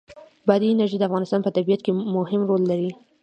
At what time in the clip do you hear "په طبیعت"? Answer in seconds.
1.43-1.81